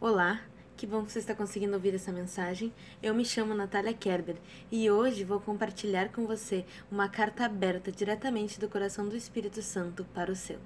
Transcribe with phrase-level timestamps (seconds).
[0.00, 0.40] Olá,
[0.76, 2.72] que bom que você está conseguindo ouvir essa mensagem.
[3.02, 4.36] Eu me chamo Natália Kerber
[4.70, 10.06] e hoje vou compartilhar com você uma carta aberta diretamente do coração do Espírito Santo
[10.14, 10.60] para o seu.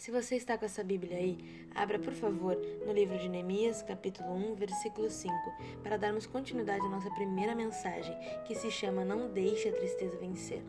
[0.00, 1.36] Se você está com essa Bíblia aí,
[1.74, 2.56] abra por favor
[2.86, 5.34] no livro de Neemias, capítulo 1, versículo 5,
[5.82, 8.16] para darmos continuidade à nossa primeira mensagem,
[8.46, 10.62] que se chama Não Deixe a Tristeza Vencer.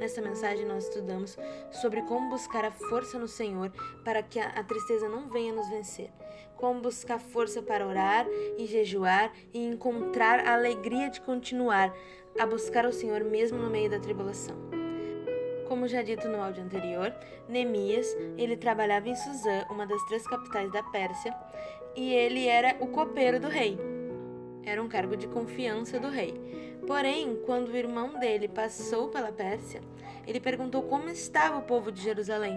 [0.00, 1.38] Nesta mensagem nós estudamos
[1.70, 3.70] sobre como buscar a força no Senhor
[4.04, 6.10] para que a tristeza não venha nos vencer.
[6.56, 8.26] Como buscar força para orar
[8.58, 11.94] e jejuar e encontrar a alegria de continuar
[12.36, 14.81] a buscar o Senhor mesmo no meio da tribulação.
[15.72, 17.14] Como já dito no áudio anterior,
[17.48, 21.34] Neemias, ele trabalhava em Suzã, uma das três capitais da Pérsia,
[21.96, 23.78] e ele era o copeiro do rei.
[24.66, 26.38] Era um cargo de confiança do rei.
[26.86, 29.80] Porém, quando o irmão dele passou pela Pérsia,
[30.26, 32.54] ele perguntou como estava o povo de Jerusalém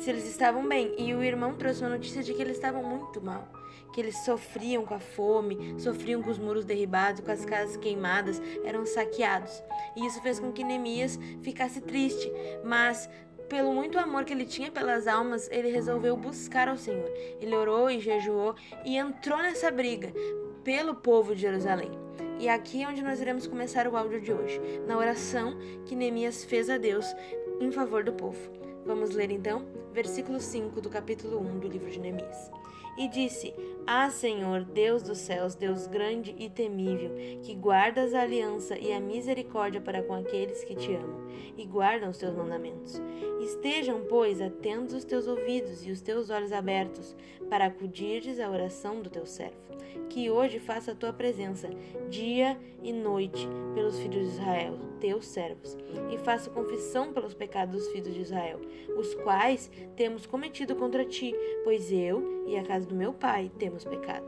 [0.00, 0.94] se eles estavam bem.
[0.98, 3.46] E o irmão trouxe uma notícia de que eles estavam muito mal,
[3.92, 8.40] que eles sofriam com a fome, sofriam com os muros derribados, com as casas queimadas,
[8.64, 9.62] eram saqueados.
[9.96, 12.32] E isso fez com que Neemias ficasse triste,
[12.64, 13.08] mas
[13.48, 17.10] pelo muito amor que ele tinha pelas almas, ele resolveu buscar ao Senhor.
[17.40, 20.12] Ele orou e jejuou e entrou nessa briga
[20.64, 21.90] pelo povo de Jerusalém.
[22.38, 26.44] E aqui é onde nós iremos começar o áudio de hoje, na oração que Neemias
[26.44, 27.04] fez a Deus
[27.60, 28.59] em favor do povo.
[28.84, 32.50] Vamos ler então, versículo 5 do capítulo 1 do livro de Neemias.
[32.96, 33.54] E disse:
[33.86, 37.10] Ah, Senhor, Deus dos céus, Deus grande e temível,
[37.42, 42.10] que guardas a aliança e a misericórdia para com aqueles que te amam e guardam
[42.10, 43.00] os teus mandamentos.
[43.40, 47.16] Estejam, pois, atentos os teus ouvidos e os teus olhos abertos,
[47.48, 49.56] para acudires à oração do teu servo,
[50.08, 51.70] que hoje faça a tua presença,
[52.08, 55.76] dia e noite, pelos filhos de Israel, teus servos,
[56.10, 58.60] e faça confissão pelos pecados dos filhos de Israel,
[58.96, 63.84] os quais temos cometido contra ti, pois eu e a casa do meu pai temos
[63.84, 64.26] pecado.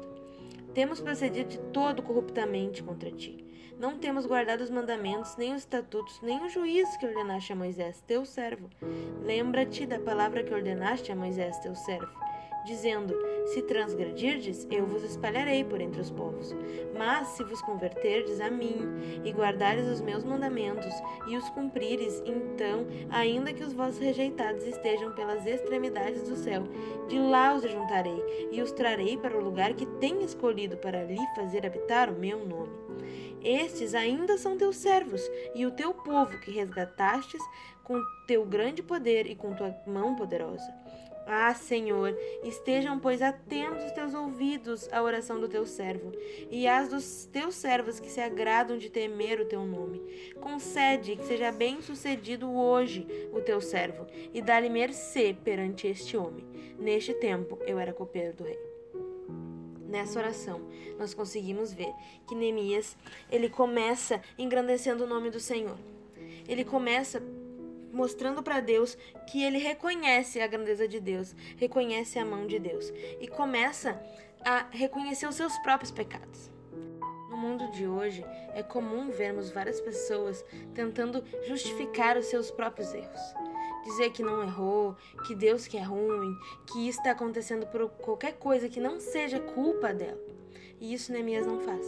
[0.72, 3.44] Temos procedido de todo corruptamente contra ti.
[3.78, 8.02] Não temos guardado os mandamentos, nem os estatutos, nem o juízo que ordenaste a Moisés,
[8.06, 8.70] teu servo.
[9.22, 12.12] Lembra-te da palavra que ordenaste a Moisés, teu servo
[12.64, 13.14] dizendo:
[13.46, 16.54] Se transgredirdes, eu vos espalharei por entre os povos.
[16.96, 20.92] Mas se vos converterdes a mim e guardares os meus mandamentos
[21.28, 26.64] e os cumprires, então, ainda que os vossos rejeitados estejam pelas extremidades do céu,
[27.08, 31.18] de lá os juntarei e os trarei para o lugar que tenho escolhido para ali
[31.34, 32.82] fazer habitar o meu nome.
[33.42, 35.20] Estes ainda são teus servos
[35.54, 37.42] e o teu povo que resgatastes
[37.82, 40.72] com teu grande poder e com tua mão poderosa.
[41.26, 46.12] Ah, Senhor, estejam, pois, atentos os teus ouvidos à oração do teu servo
[46.50, 50.02] e às dos teus servos que se agradam de temer o teu nome.
[50.40, 56.44] Concede que seja bem sucedido hoje o teu servo e dá-lhe mercê perante este homem.
[56.78, 58.58] Neste tempo eu era copeiro do rei.
[59.88, 60.62] Nessa oração,
[60.98, 61.92] nós conseguimos ver
[62.26, 62.96] que Neemias,
[63.30, 65.76] ele começa engrandecendo o nome do Senhor.
[66.48, 67.22] Ele começa
[67.92, 68.96] mostrando para Deus
[69.30, 74.00] que ele reconhece a grandeza de Deus, reconhece a mão de Deus e começa
[74.44, 76.50] a reconhecer os seus próprios pecados.
[77.30, 80.44] No mundo de hoje, é comum vermos várias pessoas
[80.74, 83.20] tentando justificar os seus próprios erros.
[83.84, 86.36] Dizer que não errou, que Deus que é ruim,
[86.66, 90.20] que isso está acontecendo por qualquer coisa que não seja culpa dela.
[90.82, 91.86] E isso Neemias não faz.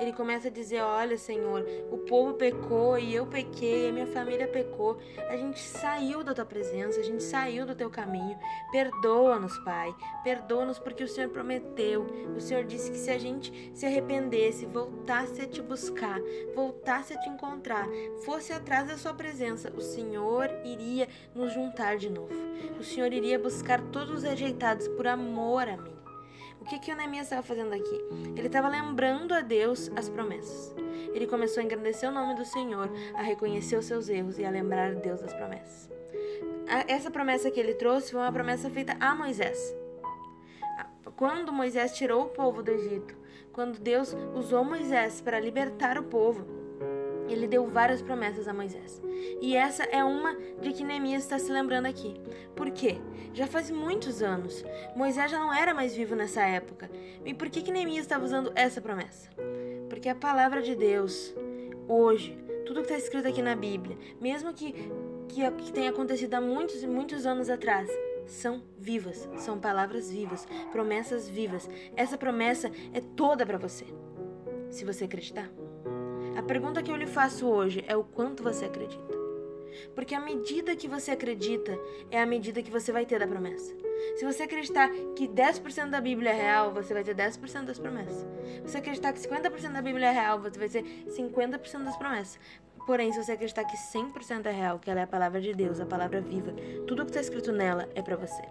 [0.00, 4.48] Ele começa a dizer: Olha, Senhor, o povo pecou e eu pequei, a minha família
[4.48, 4.98] pecou.
[5.28, 8.36] A gente saiu da tua presença, a gente saiu do teu caminho.
[8.72, 9.94] Perdoa-nos, Pai.
[10.24, 12.04] Perdoa-nos porque o Senhor prometeu.
[12.36, 16.20] O Senhor disse que se a gente se arrependesse, voltasse a te buscar,
[16.52, 17.86] voltasse a te encontrar,
[18.24, 22.34] fosse atrás da sua presença, o Senhor iria nos juntar de novo.
[22.76, 26.01] O Senhor iria buscar todos os rejeitados por amor a mim.
[26.62, 28.04] O que, que o Neemias estava fazendo aqui?
[28.36, 30.72] Ele estava lembrando a Deus as promessas.
[31.12, 34.50] Ele começou a engrandecer o nome do Senhor, a reconhecer os seus erros e a
[34.50, 35.90] lembrar a Deus das promessas.
[36.86, 39.74] Essa promessa que ele trouxe foi uma promessa feita a Moisés.
[41.16, 43.16] Quando Moisés tirou o povo do Egito,
[43.52, 46.46] quando Deus usou Moisés para libertar o povo,
[47.32, 49.00] ele deu várias promessas a Moisés.
[49.40, 52.14] E essa é uma de que Neemias está se lembrando aqui.
[52.54, 53.00] Por quê?
[53.32, 54.64] Já faz muitos anos.
[54.94, 56.90] Moisés já não era mais vivo nessa época.
[57.24, 59.30] E por que, que Neemias estava usando essa promessa?
[59.88, 61.34] Porque a palavra de Deus,
[61.88, 64.72] hoje, tudo que está escrito aqui na Bíblia, mesmo que,
[65.28, 67.90] que, que tenha acontecido há muitos e muitos anos atrás,
[68.26, 71.68] são vivas, são palavras vivas, promessas vivas.
[71.96, 73.86] Essa promessa é toda para você,
[74.70, 75.50] se você acreditar.
[76.36, 79.22] A pergunta que eu lhe faço hoje é o quanto você acredita.
[79.94, 81.78] Porque a medida que você acredita
[82.10, 83.74] é a medida que você vai ter da promessa.
[84.16, 88.26] Se você acreditar que 10% da Bíblia é real, você vai ter 10% das promessas.
[88.54, 92.38] Se você acreditar que 50% da Bíblia é real, você vai ter 50% das promessas.
[92.86, 95.80] Porém, se você acreditar que 100% é real, que ela é a palavra de Deus,
[95.80, 96.52] a palavra viva,
[96.86, 98.42] tudo que está escrito nela é para você.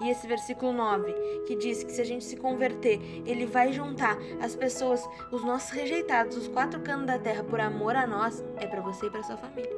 [0.00, 1.12] E esse versículo 9,
[1.46, 5.70] que diz que se a gente se converter, ele vai juntar as pessoas, os nossos
[5.70, 9.22] rejeitados, os quatro canos da terra por amor a nós, é para você e para
[9.22, 9.70] sua família.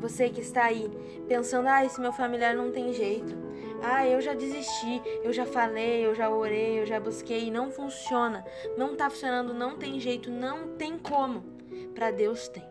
[0.00, 0.90] Você que está aí
[1.28, 3.36] pensando, ah, esse meu familiar não tem jeito.
[3.82, 8.44] Ah, eu já desisti, eu já falei, eu já orei, eu já busquei não funciona.
[8.76, 11.42] Não tá funcionando, não tem jeito, não tem como.
[11.94, 12.64] Para Deus tem.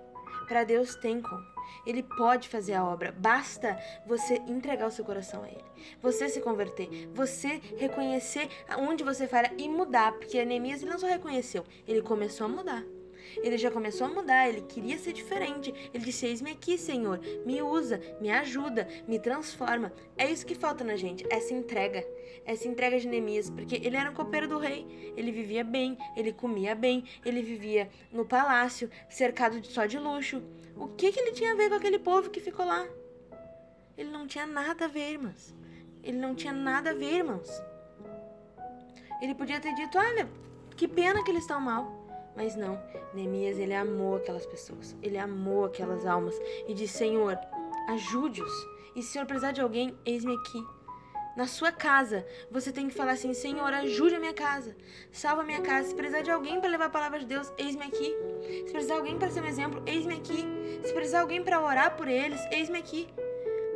[0.47, 1.58] Para Deus tem como.
[1.85, 5.63] Ele pode fazer a obra, basta você entregar o seu coração a Ele.
[6.01, 11.65] Você se converter, você reconhecer onde você falha e mudar, porque Neemias não só reconheceu,
[11.87, 12.83] ele começou a mudar.
[13.37, 15.73] Ele já começou a mudar, ele queria ser diferente.
[15.93, 19.91] Ele disse: Eis-me aqui, Senhor, me usa, me ajuda, me transforma.
[20.17, 22.05] É isso que falta na gente, essa entrega.
[22.45, 25.13] Essa entrega de Neemias, porque ele era um copeiro do rei.
[25.15, 30.41] Ele vivia bem, ele comia bem, ele vivia no palácio, cercado de, só de luxo.
[30.75, 32.87] O que, que ele tinha a ver com aquele povo que ficou lá?
[33.97, 35.53] Ele não tinha nada a ver, irmãos.
[36.03, 37.49] Ele não tinha nada a ver, irmãos.
[39.21, 40.29] Ele podia ter dito: Olha,
[40.75, 41.98] que pena que eles estão mal.
[42.35, 42.81] Mas não,
[43.13, 47.37] Neemias ele amou aquelas pessoas, ele amou aquelas almas e disse: Senhor,
[47.89, 48.51] ajude-os.
[48.95, 50.79] E se Senhor precisar de alguém, eis-me aqui.
[51.35, 54.75] Na sua casa, você tem que falar assim: Senhor, ajude a minha casa,
[55.11, 55.89] salva a minha casa.
[55.89, 58.13] Se precisar de alguém para levar a palavra de Deus, eis-me aqui.
[58.65, 60.45] Se precisar de alguém para ser um exemplo, eis-me aqui.
[60.83, 63.07] Se precisar de alguém para orar por eles, eis-me aqui.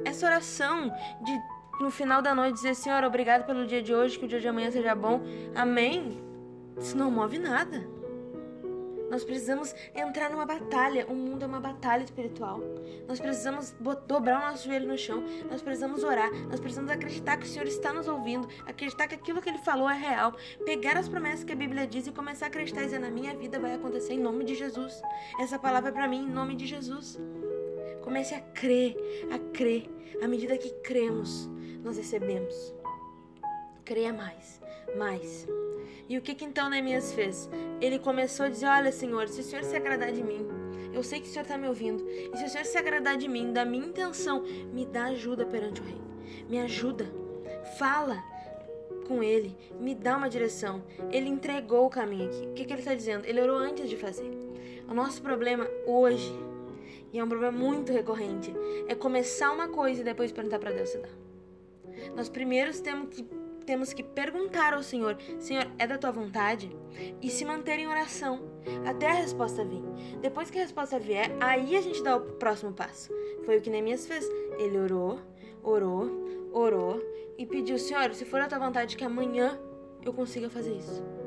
[0.04, 0.92] Essa oração
[1.22, 1.42] de
[1.80, 4.48] no final da noite dizer: Senhor, obrigado pelo dia de hoje, que o dia de
[4.48, 5.22] amanhã seja bom.
[5.56, 6.22] Amém.
[6.78, 7.88] Isso não move nada.
[9.14, 11.06] Nós precisamos entrar numa batalha.
[11.06, 12.60] O mundo é uma batalha espiritual.
[13.08, 13.70] Nós precisamos
[14.08, 15.24] dobrar o nosso joelho no chão.
[15.52, 16.32] Nós precisamos orar.
[16.50, 18.48] Nós precisamos acreditar que o Senhor está nos ouvindo.
[18.66, 20.36] Acreditar que aquilo que Ele falou é real.
[20.66, 23.36] Pegar as promessas que a Bíblia diz e começar a acreditar e dizer: na minha
[23.36, 25.00] vida vai acontecer em nome de Jesus.
[25.40, 27.20] Essa palavra é para mim em nome de Jesus.
[28.02, 28.98] Comece a crer,
[29.32, 29.92] a crer.
[30.24, 31.48] À medida que cremos,
[31.84, 32.74] nós recebemos.
[33.86, 34.60] Creia mais,
[34.98, 35.48] mais.
[36.14, 37.50] E o que, que então Neemias fez?
[37.82, 40.46] Ele começou a dizer: Olha, Senhor, se o Senhor se agradar de mim,
[40.94, 43.28] eu sei que o Senhor está me ouvindo, e se o Senhor se agradar de
[43.28, 46.00] mim, da minha intenção, me dá ajuda perante o Rei.
[46.48, 47.12] Me ajuda.
[47.80, 48.24] Fala
[49.08, 50.84] com ele, me dá uma direção.
[51.12, 52.46] Ele entregou o caminho aqui.
[52.46, 53.26] O que, que ele está dizendo?
[53.26, 54.30] Ele orou antes de fazer.
[54.88, 56.32] O nosso problema hoje,
[57.12, 58.54] e é um problema muito recorrente,
[58.88, 61.10] é começar uma coisa e depois perguntar para Deus se dá.
[62.16, 63.28] Nós primeiros temos que
[63.64, 66.76] temos que perguntar ao Senhor: Senhor, é da tua vontade?
[67.22, 68.42] E se manter em oração
[68.86, 69.82] até a resposta vir.
[70.22, 73.12] Depois que a resposta vier, aí a gente dá o próximo passo.
[73.46, 74.28] Foi o que Neemias fez.
[74.58, 75.20] Ele orou,
[75.64, 76.10] orou,
[76.52, 77.02] orou
[77.38, 79.60] e pediu: Senhor, se for a tua vontade que amanhã
[80.06, 81.23] eu consiga fazer isso.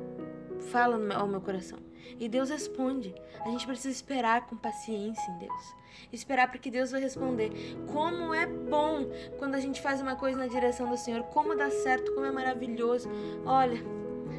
[0.70, 1.78] Fala ao meu coração.
[2.18, 3.14] E Deus responde.
[3.44, 5.74] A gente precisa esperar com paciência em Deus.
[6.12, 7.50] Esperar porque Deus vai responder.
[7.92, 9.06] Como é bom
[9.38, 11.22] quando a gente faz uma coisa na direção do Senhor.
[11.24, 13.08] Como dá certo, como é maravilhoso.
[13.44, 13.78] Olha,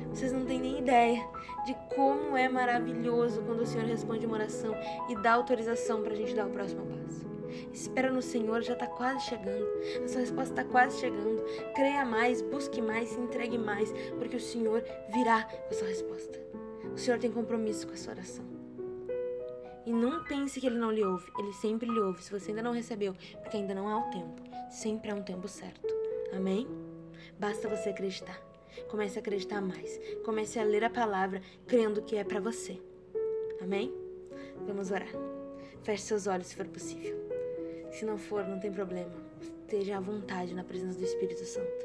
[0.09, 1.27] vocês não têm nem ideia
[1.65, 4.73] de como é maravilhoso quando o Senhor responde uma oração
[5.09, 7.36] e dá autorização para a gente dar o próximo passo.
[7.71, 9.65] Espera no Senhor, já está quase chegando.
[10.03, 11.43] A sua resposta está quase chegando.
[11.75, 14.83] Creia mais, busque mais, se entregue mais, porque o Senhor
[15.13, 16.39] virá com a sua resposta.
[16.93, 18.45] O Senhor tem compromisso com a sua oração.
[19.85, 21.31] E não pense que Ele não lhe ouve.
[21.39, 22.21] Ele sempre lhe ouve.
[22.21, 24.43] Se você ainda não recebeu, porque ainda não é o tempo.
[24.69, 25.87] Sempre é um tempo certo.
[26.35, 26.67] Amém?
[27.39, 28.37] Basta você acreditar.
[28.89, 29.99] Comece a acreditar mais.
[30.25, 32.81] Comece a ler a palavra crendo que é para você.
[33.61, 33.93] Amém?
[34.65, 35.09] Vamos orar.
[35.83, 37.26] Feche seus olhos se for possível.
[37.97, 39.11] Se não for, não tem problema.
[39.41, 41.83] Esteja à vontade na presença do Espírito Santo.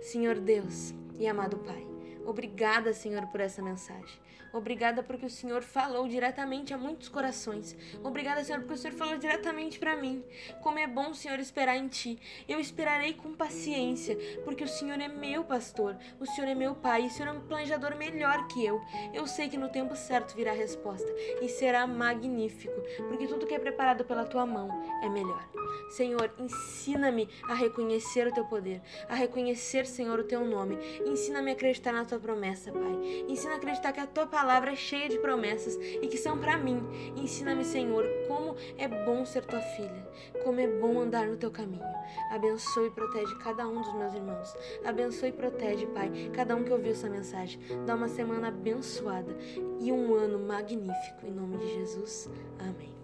[0.00, 1.95] Senhor Deus e amado Pai.
[2.26, 4.26] Obrigada, Senhor, por essa mensagem.
[4.52, 7.76] Obrigada porque o Senhor falou diretamente a muitos corações.
[8.02, 10.24] Obrigada, Senhor, porque o Senhor falou diretamente para mim.
[10.62, 12.18] Como é bom, Senhor, esperar em Ti.
[12.48, 17.04] Eu esperarei com paciência, porque o Senhor é meu pastor, o Senhor é meu pai,
[17.04, 18.80] e o Senhor é um planejador melhor que eu.
[19.12, 21.08] Eu sei que no tempo certo virá a resposta
[21.42, 24.70] e será magnífico, porque tudo que é preparado pela Tua mão
[25.02, 25.46] é melhor.
[25.90, 30.78] Senhor, ensina-me a reconhecer o Teu poder, a reconhecer, Senhor, o Teu nome.
[31.04, 33.24] Ensina-me a acreditar na Tua promessa, Pai.
[33.28, 36.38] Ensina a acreditar que a Tua palavra palavra é cheia de promessas e que são
[36.38, 36.82] para mim.
[37.16, 40.08] Ensina-me, Senhor, como é bom ser tua filha,
[40.42, 41.84] como é bom andar no teu caminho.
[42.30, 44.56] Abençoe e protege cada um dos meus irmãos.
[44.84, 47.60] Abençoe e protege, Pai, cada um que ouviu essa mensagem.
[47.84, 49.36] Dá uma semana abençoada
[49.80, 51.26] e um ano magnífico.
[51.26, 52.30] Em nome de Jesus.
[52.58, 52.95] Amém.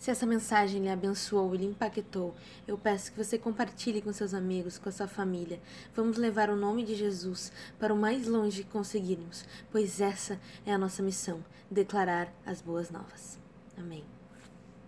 [0.00, 2.34] Se essa mensagem lhe abençoou e lhe impactou,
[2.66, 5.60] eu peço que você compartilhe com seus amigos, com a sua família.
[5.94, 10.72] Vamos levar o nome de Jesus para o mais longe que conseguirmos, pois essa é
[10.72, 13.38] a nossa missão declarar as boas novas.
[13.76, 14.02] Amém.